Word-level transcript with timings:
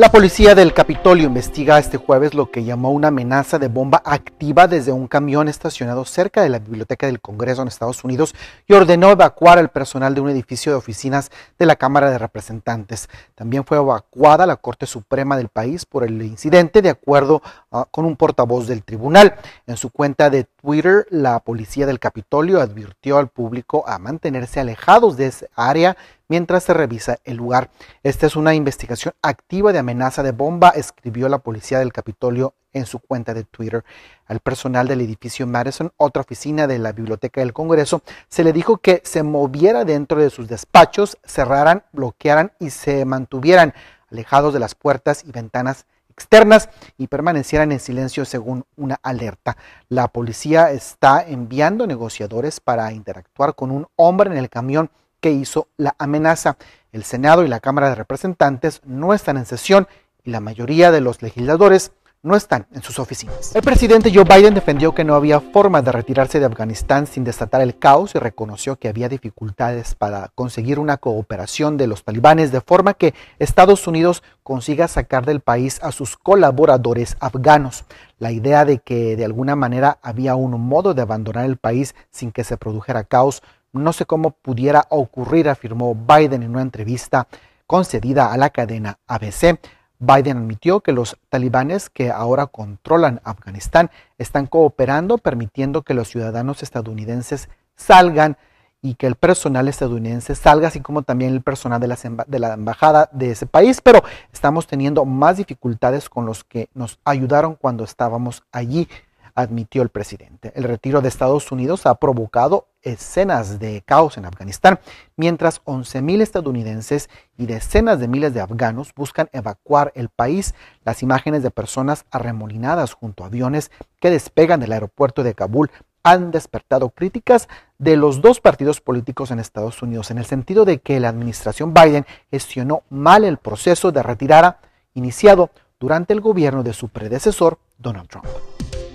La 0.00 0.10
policía 0.10 0.54
del 0.54 0.72
Capitolio 0.72 1.26
investiga 1.26 1.78
este 1.78 1.98
jueves 1.98 2.32
lo 2.32 2.50
que 2.50 2.64
llamó 2.64 2.90
una 2.90 3.08
amenaza 3.08 3.58
de 3.58 3.68
bomba 3.68 4.00
activa 4.02 4.66
desde 4.66 4.92
un 4.92 5.06
camión 5.06 5.46
estacionado 5.46 6.06
cerca 6.06 6.40
de 6.40 6.48
la 6.48 6.58
Biblioteca 6.58 7.04
del 7.04 7.20
Congreso 7.20 7.60
en 7.60 7.68
Estados 7.68 8.02
Unidos 8.02 8.34
y 8.66 8.72
ordenó 8.72 9.10
evacuar 9.10 9.58
al 9.58 9.68
personal 9.68 10.14
de 10.14 10.22
un 10.22 10.30
edificio 10.30 10.72
de 10.72 10.78
oficinas 10.78 11.30
de 11.58 11.66
la 11.66 11.76
Cámara 11.76 12.10
de 12.10 12.16
Representantes. 12.16 13.10
También 13.34 13.66
fue 13.66 13.76
evacuada 13.76 14.46
la 14.46 14.56
Corte 14.56 14.86
Suprema 14.86 15.36
del 15.36 15.48
país 15.48 15.84
por 15.84 16.02
el 16.02 16.22
incidente, 16.22 16.80
de 16.80 16.88
acuerdo 16.88 17.42
uh, 17.68 17.82
con 17.90 18.06
un 18.06 18.16
portavoz 18.16 18.66
del 18.68 18.82
tribunal. 18.82 19.34
En 19.66 19.76
su 19.76 19.90
cuenta 19.90 20.30
de 20.30 20.44
Twitter, 20.44 21.08
la 21.10 21.40
policía 21.40 21.84
del 21.84 22.00
Capitolio 22.00 22.62
advirtió 22.62 23.18
al 23.18 23.28
público 23.28 23.84
a 23.86 23.98
mantenerse 23.98 24.60
alejados 24.60 25.18
de 25.18 25.26
esa 25.26 25.46
área 25.56 25.98
mientras 26.30 26.62
se 26.62 26.72
revisa 26.72 27.18
el 27.24 27.36
lugar. 27.36 27.70
Esta 28.02 28.24
es 28.24 28.36
una 28.36 28.54
investigación 28.54 29.12
activa 29.20 29.72
de 29.72 29.80
amenaza 29.80 30.22
de 30.22 30.30
bomba, 30.30 30.70
escribió 30.70 31.28
la 31.28 31.38
policía 31.38 31.80
del 31.80 31.92
Capitolio 31.92 32.54
en 32.72 32.86
su 32.86 33.00
cuenta 33.00 33.34
de 33.34 33.42
Twitter. 33.42 33.84
Al 34.26 34.38
personal 34.38 34.86
del 34.86 35.00
edificio 35.00 35.46
Madison, 35.46 35.92
otra 35.96 36.22
oficina 36.22 36.68
de 36.68 36.78
la 36.78 36.92
Biblioteca 36.92 37.40
del 37.40 37.52
Congreso, 37.52 38.02
se 38.28 38.44
le 38.44 38.52
dijo 38.52 38.78
que 38.78 39.02
se 39.04 39.24
moviera 39.24 39.84
dentro 39.84 40.22
de 40.22 40.30
sus 40.30 40.48
despachos, 40.48 41.18
cerraran, 41.24 41.82
bloquearan 41.92 42.52
y 42.60 42.70
se 42.70 43.04
mantuvieran 43.04 43.74
alejados 44.10 44.54
de 44.54 44.60
las 44.60 44.76
puertas 44.76 45.24
y 45.26 45.32
ventanas 45.32 45.84
externas 46.10 46.68
y 46.96 47.08
permanecieran 47.08 47.72
en 47.72 47.80
silencio 47.80 48.24
según 48.24 48.64
una 48.76 49.00
alerta. 49.02 49.56
La 49.88 50.06
policía 50.06 50.70
está 50.70 51.24
enviando 51.26 51.88
negociadores 51.88 52.60
para 52.60 52.92
interactuar 52.92 53.56
con 53.56 53.72
un 53.72 53.88
hombre 53.96 54.30
en 54.30 54.36
el 54.36 54.48
camión 54.48 54.90
que 55.20 55.32
hizo 55.32 55.68
la 55.76 55.94
amenaza. 55.98 56.56
El 56.92 57.04
Senado 57.04 57.44
y 57.44 57.48
la 57.48 57.60
Cámara 57.60 57.88
de 57.88 57.94
Representantes 57.94 58.80
no 58.84 59.14
están 59.14 59.36
en 59.36 59.46
sesión 59.46 59.86
y 60.24 60.30
la 60.30 60.40
mayoría 60.40 60.90
de 60.90 61.00
los 61.00 61.22
legisladores 61.22 61.92
no 62.22 62.36
están 62.36 62.66
en 62.72 62.82
sus 62.82 62.98
oficinas. 62.98 63.54
El 63.56 63.62
presidente 63.62 64.12
Joe 64.12 64.24
Biden 64.24 64.52
defendió 64.52 64.94
que 64.94 65.04
no 65.04 65.14
había 65.14 65.40
forma 65.40 65.80
de 65.80 65.90
retirarse 65.90 66.38
de 66.38 66.44
Afganistán 66.44 67.06
sin 67.06 67.24
desatar 67.24 67.62
el 67.62 67.78
caos 67.78 68.14
y 68.14 68.18
reconoció 68.18 68.76
que 68.76 68.88
había 68.88 69.08
dificultades 69.08 69.94
para 69.94 70.30
conseguir 70.34 70.78
una 70.78 70.98
cooperación 70.98 71.78
de 71.78 71.86
los 71.86 72.04
talibanes 72.04 72.52
de 72.52 72.60
forma 72.60 72.94
que 72.94 73.14
Estados 73.38 73.86
Unidos 73.86 74.22
consiga 74.42 74.86
sacar 74.86 75.24
del 75.24 75.40
país 75.40 75.80
a 75.82 75.92
sus 75.92 76.16
colaboradores 76.16 77.16
afganos. 77.20 77.84
La 78.18 78.32
idea 78.32 78.66
de 78.66 78.78
que 78.78 79.16
de 79.16 79.24
alguna 79.24 79.56
manera 79.56 79.98
había 80.02 80.34
un 80.34 80.60
modo 80.60 80.92
de 80.92 81.00
abandonar 81.00 81.46
el 81.46 81.56
país 81.56 81.94
sin 82.10 82.32
que 82.32 82.44
se 82.44 82.58
produjera 82.58 83.04
caos 83.04 83.42
no 83.72 83.92
sé 83.92 84.06
cómo 84.06 84.32
pudiera 84.32 84.86
ocurrir, 84.88 85.48
afirmó 85.48 85.94
Biden 85.94 86.42
en 86.42 86.50
una 86.50 86.62
entrevista 86.62 87.26
concedida 87.66 88.32
a 88.32 88.36
la 88.36 88.50
cadena 88.50 88.98
ABC. 89.06 89.60
Biden 89.98 90.38
admitió 90.38 90.80
que 90.80 90.92
los 90.92 91.18
talibanes 91.28 91.90
que 91.90 92.10
ahora 92.10 92.46
controlan 92.46 93.20
Afganistán 93.22 93.90
están 94.18 94.46
cooperando, 94.46 95.18
permitiendo 95.18 95.82
que 95.82 95.94
los 95.94 96.08
ciudadanos 96.08 96.62
estadounidenses 96.62 97.48
salgan 97.76 98.38
y 98.82 98.94
que 98.94 99.06
el 99.06 99.14
personal 99.14 99.68
estadounidense 99.68 100.34
salga, 100.34 100.68
así 100.68 100.80
como 100.80 101.02
también 101.02 101.32
el 101.32 101.42
personal 101.42 101.80
de 101.80 101.88
la, 101.88 101.98
de 102.26 102.38
la, 102.38 102.54
embajada 102.54 103.10
de 103.12 103.32
ese 103.32 103.44
país, 103.44 103.80
pero 103.82 104.02
estamos 104.32 104.66
teniendo 104.66 105.04
más 105.04 105.36
dificultades 105.36 106.08
con 106.08 106.24
los 106.24 106.44
que 106.44 106.70
nos 106.72 106.98
ayudaron 107.04 107.56
cuando 107.56 107.84
estábamos 107.84 108.42
allí 108.52 108.88
admitió 109.34 109.82
el 109.82 109.88
presidente. 109.88 110.52
El 110.54 110.64
retiro 110.64 111.00
de 111.00 111.08
Estados 111.08 111.50
Unidos 111.52 111.86
ha 111.86 111.94
provocado 111.96 112.68
escenas 112.82 113.58
de 113.58 113.82
caos 113.84 114.16
en 114.16 114.24
Afganistán, 114.24 114.80
mientras 115.16 115.62
11.000 115.64 116.22
estadounidenses 116.22 117.10
y 117.36 117.46
decenas 117.46 118.00
de 118.00 118.08
miles 118.08 118.34
de 118.34 118.40
afganos 118.40 118.94
buscan 118.94 119.28
evacuar 119.32 119.92
el 119.94 120.08
país. 120.08 120.54
Las 120.84 121.02
imágenes 121.02 121.42
de 121.42 121.50
personas 121.50 122.04
arremolinadas 122.10 122.94
junto 122.94 123.24
a 123.24 123.26
aviones 123.26 123.70
que 124.00 124.10
despegan 124.10 124.60
del 124.60 124.72
aeropuerto 124.72 125.22
de 125.22 125.34
Kabul 125.34 125.70
han 126.02 126.30
despertado 126.30 126.90
críticas 126.90 127.48
de 127.78 127.96
los 127.96 128.22
dos 128.22 128.40
partidos 128.40 128.80
políticos 128.80 129.30
en 129.30 129.38
Estados 129.38 129.82
Unidos, 129.82 130.10
en 130.10 130.18
el 130.18 130.24
sentido 130.24 130.64
de 130.64 130.78
que 130.78 131.00
la 131.00 131.08
administración 131.08 131.74
Biden 131.74 132.06
gestionó 132.30 132.82
mal 132.88 133.24
el 133.24 133.36
proceso 133.36 133.92
de 133.92 134.02
retirada 134.02 134.60
iniciado 134.94 135.50
durante 135.78 136.12
el 136.12 136.20
gobierno 136.20 136.62
de 136.62 136.72
su 136.72 136.88
predecesor, 136.88 137.58
Donald 137.78 138.08
Trump. 138.08 138.26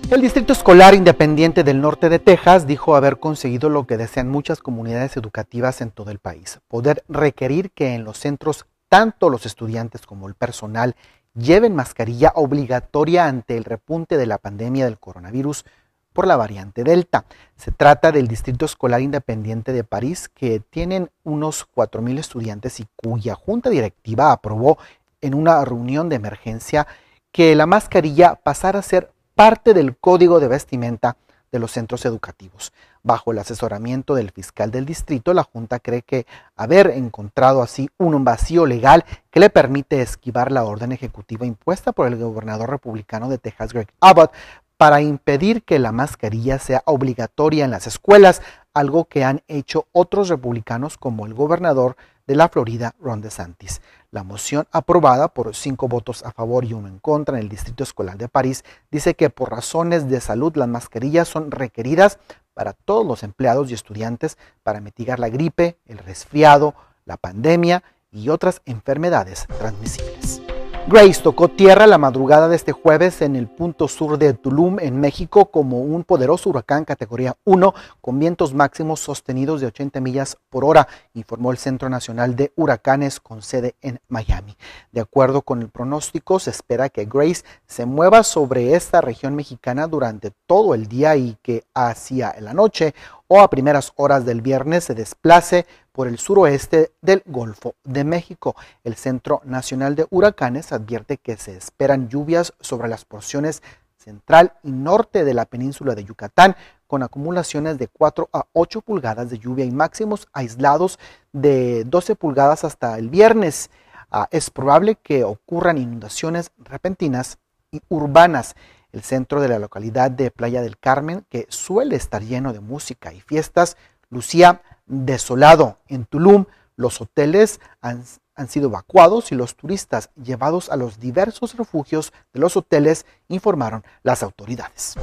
El 0.08 0.20
Distrito 0.20 0.52
Escolar 0.52 0.94
Independiente 0.94 1.64
del 1.64 1.80
Norte 1.80 2.08
de 2.08 2.20
Texas 2.20 2.68
dijo 2.68 2.94
haber 2.94 3.18
conseguido 3.18 3.68
lo 3.68 3.88
que 3.88 3.96
desean 3.96 4.28
muchas 4.28 4.60
comunidades 4.60 5.16
educativas 5.16 5.80
en 5.80 5.90
todo 5.90 6.12
el 6.12 6.20
país, 6.20 6.60
poder 6.68 7.02
requerir 7.08 7.72
que 7.72 7.92
en 7.94 8.04
los 8.04 8.18
centros 8.18 8.66
tanto 8.88 9.30
los 9.30 9.46
estudiantes 9.46 10.06
como 10.06 10.28
el 10.28 10.34
personal 10.34 10.94
lleven 11.34 11.74
mascarilla 11.74 12.30
obligatoria 12.36 13.26
ante 13.26 13.56
el 13.56 13.64
repunte 13.64 14.16
de 14.16 14.26
la 14.26 14.38
pandemia 14.38 14.84
del 14.84 15.00
coronavirus 15.00 15.64
por 16.12 16.28
la 16.28 16.36
variante 16.36 16.84
Delta. 16.84 17.24
Se 17.56 17.72
trata 17.72 18.12
del 18.12 18.28
Distrito 18.28 18.64
Escolar 18.64 19.00
Independiente 19.00 19.72
de 19.72 19.82
París, 19.82 20.28
que 20.28 20.60
tienen 20.60 21.10
unos 21.24 21.66
4.000 21.74 22.20
estudiantes 22.20 22.78
y 22.78 22.86
cuya 22.94 23.34
junta 23.34 23.70
directiva 23.70 24.30
aprobó 24.30 24.78
en 25.20 25.34
una 25.34 25.64
reunión 25.64 26.08
de 26.08 26.16
emergencia 26.16 26.86
que 27.32 27.56
la 27.56 27.66
mascarilla 27.66 28.36
pasara 28.36 28.78
a 28.78 28.82
ser 28.82 29.10
parte 29.36 29.74
del 29.74 29.98
código 29.98 30.40
de 30.40 30.48
vestimenta 30.48 31.18
de 31.52 31.58
los 31.58 31.70
centros 31.70 32.06
educativos. 32.06 32.72
Bajo 33.02 33.32
el 33.32 33.38
asesoramiento 33.38 34.14
del 34.14 34.30
fiscal 34.30 34.70
del 34.70 34.86
distrito, 34.86 35.34
la 35.34 35.44
Junta 35.44 35.78
cree 35.78 36.00
que 36.00 36.26
haber 36.56 36.88
encontrado 36.88 37.62
así 37.62 37.90
un 37.98 38.24
vacío 38.24 38.64
legal 38.64 39.04
que 39.30 39.38
le 39.38 39.50
permite 39.50 40.00
esquivar 40.00 40.50
la 40.50 40.64
orden 40.64 40.90
ejecutiva 40.90 41.44
impuesta 41.44 41.92
por 41.92 42.06
el 42.08 42.16
gobernador 42.16 42.70
republicano 42.70 43.28
de 43.28 43.36
Texas, 43.36 43.74
Greg 43.74 43.88
Abbott, 44.00 44.32
para 44.78 45.02
impedir 45.02 45.62
que 45.62 45.78
la 45.78 45.92
mascarilla 45.92 46.58
sea 46.58 46.82
obligatoria 46.86 47.66
en 47.66 47.70
las 47.70 47.86
escuelas, 47.86 48.40
algo 48.76 49.06
que 49.06 49.24
han 49.24 49.42
hecho 49.48 49.86
otros 49.92 50.28
republicanos 50.28 50.98
como 50.98 51.24
el 51.24 51.32
gobernador 51.32 51.96
de 52.26 52.34
la 52.34 52.50
Florida, 52.50 52.94
Ron 53.00 53.22
DeSantis. 53.22 53.80
La 54.10 54.22
moción 54.22 54.66
aprobada 54.70 55.28
por 55.28 55.54
cinco 55.56 55.88
votos 55.88 56.22
a 56.24 56.30
favor 56.30 56.66
y 56.66 56.74
uno 56.74 56.86
en 56.88 56.98
contra 56.98 57.36
en 57.36 57.42
el 57.42 57.48
Distrito 57.48 57.84
Escolar 57.84 58.18
de 58.18 58.28
París 58.28 58.64
dice 58.90 59.14
que 59.14 59.30
por 59.30 59.50
razones 59.50 60.10
de 60.10 60.20
salud 60.20 60.54
las 60.56 60.68
mascarillas 60.68 61.26
son 61.26 61.50
requeridas 61.50 62.18
para 62.52 62.74
todos 62.74 63.06
los 63.06 63.22
empleados 63.22 63.70
y 63.70 63.74
estudiantes 63.74 64.36
para 64.62 64.80
mitigar 64.80 65.20
la 65.20 65.30
gripe, 65.30 65.78
el 65.86 65.96
resfriado, 65.96 66.74
la 67.06 67.16
pandemia 67.16 67.82
y 68.10 68.28
otras 68.28 68.60
enfermedades 68.66 69.46
transmisibles. 69.58 70.45
Grace 70.88 71.20
tocó 71.20 71.48
tierra 71.48 71.88
la 71.88 71.98
madrugada 71.98 72.46
de 72.46 72.54
este 72.54 72.70
jueves 72.70 73.20
en 73.20 73.34
el 73.34 73.48
punto 73.48 73.88
sur 73.88 74.18
de 74.18 74.34
Tulum, 74.34 74.78
en 74.78 75.00
México, 75.00 75.46
como 75.46 75.80
un 75.80 76.04
poderoso 76.04 76.48
huracán 76.48 76.84
categoría 76.84 77.36
1 77.42 77.74
con 78.00 78.20
vientos 78.20 78.54
máximos 78.54 79.00
sostenidos 79.00 79.60
de 79.60 79.66
80 79.66 80.00
millas 80.00 80.38
por 80.48 80.64
hora, 80.64 80.86
informó 81.14 81.50
el 81.50 81.58
Centro 81.58 81.88
Nacional 81.88 82.36
de 82.36 82.52
Huracanes 82.54 83.18
con 83.18 83.42
sede 83.42 83.74
en 83.82 83.98
Miami. 84.06 84.56
De 84.92 85.00
acuerdo 85.00 85.42
con 85.42 85.60
el 85.60 85.70
pronóstico, 85.70 86.38
se 86.38 86.50
espera 86.50 86.88
que 86.88 87.04
Grace 87.04 87.42
se 87.66 87.84
mueva 87.84 88.22
sobre 88.22 88.76
esta 88.76 89.00
región 89.00 89.34
mexicana 89.34 89.88
durante 89.88 90.30
todo 90.46 90.72
el 90.72 90.86
día 90.86 91.16
y 91.16 91.36
que 91.42 91.64
hacia 91.74 92.36
la 92.38 92.54
noche 92.54 92.94
o 93.28 93.40
a 93.40 93.50
primeras 93.50 93.92
horas 93.96 94.24
del 94.24 94.40
viernes 94.40 94.84
se 94.84 94.94
desplace 94.94 95.66
por 95.92 96.08
el 96.08 96.18
suroeste 96.18 96.92
del 97.00 97.22
Golfo 97.26 97.74
de 97.84 98.04
México. 98.04 98.54
El 98.84 98.96
Centro 98.96 99.40
Nacional 99.44 99.94
de 99.94 100.06
Huracanes 100.10 100.72
advierte 100.72 101.16
que 101.18 101.36
se 101.36 101.56
esperan 101.56 102.08
lluvias 102.08 102.52
sobre 102.60 102.88
las 102.88 103.04
porciones 103.04 103.62
central 103.96 104.52
y 104.62 104.70
norte 104.70 105.24
de 105.24 105.34
la 105.34 105.46
península 105.46 105.94
de 105.96 106.04
Yucatán, 106.04 106.54
con 106.86 107.02
acumulaciones 107.02 107.78
de 107.78 107.88
4 107.88 108.28
a 108.32 108.46
8 108.52 108.80
pulgadas 108.80 109.30
de 109.30 109.38
lluvia 109.38 109.64
y 109.64 109.72
máximos 109.72 110.28
aislados 110.32 111.00
de 111.32 111.82
12 111.84 112.14
pulgadas 112.14 112.62
hasta 112.62 112.96
el 112.98 113.10
viernes. 113.10 113.70
Ah, 114.08 114.28
es 114.30 114.50
probable 114.50 114.94
que 114.94 115.24
ocurran 115.24 115.78
inundaciones 115.78 116.52
repentinas 116.58 117.38
y 117.72 117.80
urbanas 117.88 118.54
el 118.92 119.02
centro 119.02 119.40
de 119.40 119.48
la 119.48 119.58
localidad 119.58 120.10
de 120.10 120.30
Playa 120.30 120.62
del 120.62 120.78
Carmen, 120.78 121.24
que 121.28 121.46
suele 121.48 121.96
estar 121.96 122.22
lleno 122.22 122.52
de 122.52 122.60
música 122.60 123.12
y 123.12 123.20
fiestas, 123.20 123.76
lucía 124.10 124.62
desolado. 124.86 125.78
En 125.88 126.04
Tulum, 126.04 126.46
los 126.76 127.00
hoteles 127.00 127.60
han, 127.80 128.04
han, 128.34 128.48
sido 128.48 128.68
evacuados 128.68 129.32
y 129.32 129.34
los 129.34 129.56
turistas 129.56 130.10
llevados 130.14 130.70
a 130.70 130.76
los 130.76 131.00
diversos 131.00 131.56
refugios 131.56 132.12
de 132.32 132.40
los 132.40 132.56
hoteles, 132.56 133.06
informaron 133.28 133.84
las 134.02 134.22
autoridades. 134.22 134.96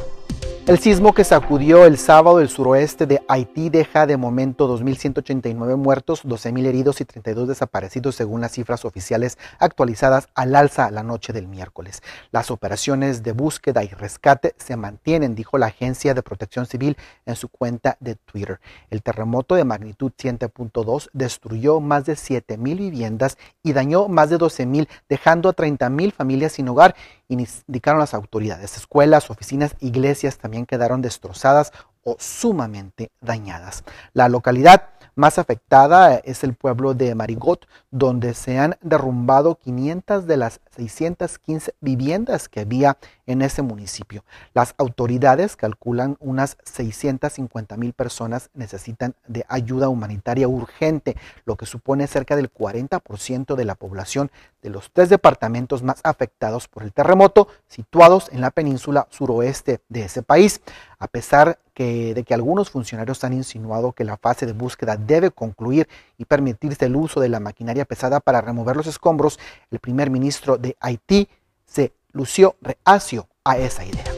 El 0.65 0.79
sismo 0.79 1.13
que 1.13 1.25
sacudió 1.25 1.85
el 1.85 1.97
sábado 1.97 2.39
el 2.39 2.47
suroeste 2.47 3.05
de 3.05 3.21
Haití 3.27 3.69
deja 3.69 4.07
de 4.07 4.15
momento 4.15 4.73
2.189 4.73 5.75
muertos, 5.75 6.23
12.000 6.23 6.65
heridos 6.65 7.01
y 7.01 7.05
32 7.05 7.49
desaparecidos 7.49 8.15
según 8.15 8.39
las 8.39 8.53
cifras 8.53 8.85
oficiales 8.85 9.37
actualizadas 9.59 10.29
al 10.35 10.55
alza 10.55 10.89
la 10.89 11.03
noche 11.03 11.33
del 11.33 11.49
miércoles. 11.49 12.01
Las 12.31 12.49
operaciones 12.49 13.23
de 13.23 13.33
búsqueda 13.33 13.83
y 13.83 13.89
rescate 13.89 14.55
se 14.57 14.77
mantienen, 14.77 15.35
dijo 15.35 15.57
la 15.57 15.65
Agencia 15.65 16.13
de 16.13 16.23
Protección 16.23 16.65
Civil 16.65 16.95
en 17.25 17.35
su 17.35 17.49
cuenta 17.49 17.97
de 17.99 18.15
Twitter. 18.15 18.61
El 18.89 19.03
terremoto 19.03 19.55
de 19.55 19.65
magnitud 19.65 20.13
7.2 20.17 21.09
destruyó 21.11 21.81
más 21.81 22.05
de 22.05 22.13
7.000 22.13 22.77
viviendas 22.77 23.37
y 23.63 23.73
dañó 23.73 24.07
más 24.07 24.29
de 24.29 24.37
12.000, 24.39 24.87
dejando 25.09 25.49
a 25.49 25.55
30.000 25.57 26.13
familias 26.13 26.53
sin 26.53 26.69
hogar 26.69 26.95
indicaron 27.33 27.99
las 27.99 28.13
autoridades. 28.13 28.77
Escuelas, 28.77 29.29
oficinas, 29.29 29.75
iglesias 29.79 30.37
también 30.37 30.52
quedaron 30.65 31.01
destrozadas 31.01 31.71
o 32.03 32.15
sumamente 32.19 33.11
dañadas. 33.21 33.83
La 34.13 34.29
localidad 34.29 34.89
más 35.15 35.37
afectada 35.37 36.15
es 36.15 36.43
el 36.43 36.53
pueblo 36.53 36.93
de 36.93 37.13
Marigot, 37.15 37.67
donde 37.91 38.33
se 38.33 38.59
han 38.59 38.77
derrumbado 38.81 39.55
500 39.55 40.25
de 40.25 40.37
las 40.37 40.59
615 40.75 41.75
viviendas 41.81 42.49
que 42.49 42.61
había 42.61 42.97
en 43.25 43.41
ese 43.41 43.61
municipio. 43.61 44.23
Las 44.53 44.75
autoridades 44.77 45.55
calculan 45.55 46.17
unas 46.19 46.57
650 46.63 47.77
mil 47.77 47.93
personas 47.93 48.49
necesitan 48.53 49.15
de 49.27 49.45
ayuda 49.47 49.89
humanitaria 49.89 50.47
urgente, 50.47 51.15
lo 51.45 51.55
que 51.55 51.65
supone 51.65 52.07
cerca 52.07 52.35
del 52.35 52.51
40% 52.51 53.55
de 53.55 53.65
la 53.65 53.75
población 53.75 54.31
de 54.61 54.69
los 54.69 54.91
tres 54.91 55.09
departamentos 55.09 55.83
más 55.83 55.99
afectados 56.03 56.67
por 56.67 56.83
el 56.83 56.93
terremoto, 56.93 57.47
situados 57.67 58.29
en 58.31 58.41
la 58.41 58.51
península 58.51 59.07
suroeste 59.09 59.81
de 59.89 60.03
ese 60.03 60.23
país. 60.23 60.61
A 60.99 61.07
pesar 61.07 61.59
de 61.75 62.23
que 62.25 62.33
algunos 62.33 62.69
funcionarios 62.69 63.23
han 63.23 63.33
insinuado 63.33 63.93
que 63.93 64.03
la 64.03 64.17
fase 64.17 64.45
de 64.45 64.53
búsqueda 64.53 64.95
debe 64.95 65.31
concluir 65.31 65.87
y 66.17 66.25
permitirse 66.25 66.85
el 66.85 66.95
uso 66.95 67.19
de 67.19 67.29
la 67.29 67.39
maquinaria 67.39 67.85
pesada 67.85 68.19
para 68.19 68.41
remover 68.41 68.75
los 68.75 68.87
escombros, 68.87 69.39
el 69.71 69.79
primer 69.79 70.09
ministro 70.09 70.57
de 70.57 70.77
Haití 70.79 71.27
se 71.65 71.93
lució 72.11 72.55
reacio 72.61 73.27
a 73.43 73.57
esa 73.57 73.83
idea. 73.85 74.13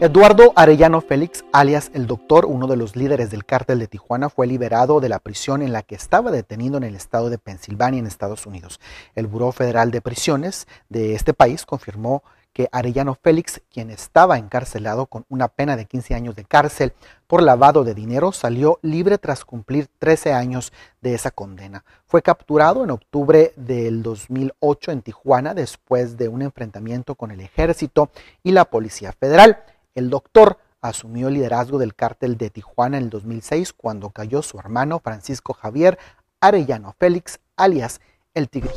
Eduardo 0.00 0.52
Arellano 0.54 1.00
Félix, 1.00 1.44
alias 1.52 1.90
el 1.92 2.06
Doctor, 2.06 2.46
uno 2.46 2.68
de 2.68 2.76
los 2.76 2.94
líderes 2.94 3.32
del 3.32 3.44
cártel 3.44 3.80
de 3.80 3.88
Tijuana, 3.88 4.30
fue 4.30 4.46
liberado 4.46 5.00
de 5.00 5.08
la 5.08 5.18
prisión 5.18 5.60
en 5.60 5.72
la 5.72 5.82
que 5.82 5.96
estaba 5.96 6.30
detenido 6.30 6.76
en 6.76 6.84
el 6.84 6.94
estado 6.94 7.30
de 7.30 7.38
Pensilvania, 7.38 7.98
en 7.98 8.06
Estados 8.06 8.46
Unidos. 8.46 8.78
El 9.16 9.26
Buró 9.26 9.50
Federal 9.50 9.90
de 9.90 10.00
Prisiones 10.00 10.68
de 10.88 11.16
este 11.16 11.34
país 11.34 11.66
confirmó 11.66 12.22
que 12.52 12.68
Arellano 12.72 13.14
Félix, 13.14 13.60
quien 13.70 13.90
estaba 13.90 14.38
encarcelado 14.38 15.06
con 15.06 15.24
una 15.28 15.48
pena 15.48 15.76
de 15.76 15.84
15 15.84 16.14
años 16.14 16.36
de 16.36 16.44
cárcel 16.44 16.92
por 17.26 17.42
lavado 17.42 17.84
de 17.84 17.94
dinero, 17.94 18.32
salió 18.32 18.78
libre 18.82 19.18
tras 19.18 19.44
cumplir 19.44 19.88
13 19.98 20.32
años 20.32 20.72
de 21.00 21.14
esa 21.14 21.30
condena. 21.30 21.84
Fue 22.06 22.22
capturado 22.22 22.82
en 22.84 22.90
octubre 22.90 23.52
del 23.56 24.02
2008 24.02 24.92
en 24.92 25.02
Tijuana 25.02 25.54
después 25.54 26.16
de 26.16 26.28
un 26.28 26.42
enfrentamiento 26.42 27.14
con 27.14 27.30
el 27.30 27.40
ejército 27.40 28.10
y 28.42 28.52
la 28.52 28.64
Policía 28.64 29.12
Federal. 29.12 29.62
El 29.94 30.10
doctor 30.10 30.58
asumió 30.80 31.28
el 31.28 31.34
liderazgo 31.34 31.78
del 31.78 31.94
cártel 31.94 32.36
de 32.36 32.50
Tijuana 32.50 32.98
en 32.98 33.04
el 33.04 33.10
2006 33.10 33.72
cuando 33.72 34.10
cayó 34.10 34.42
su 34.42 34.58
hermano 34.58 35.00
Francisco 35.00 35.52
Javier 35.52 35.98
Arellano 36.40 36.94
Félix, 36.98 37.40
alias 37.56 38.00
El 38.34 38.48
Tigrillo. 38.48 38.74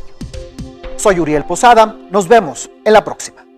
Soy 0.98 1.20
Uriel 1.20 1.46
Posada, 1.46 1.98
nos 2.12 2.28
vemos 2.28 2.70
en 2.86 2.94
la 2.94 3.04
próxima. 3.04 3.51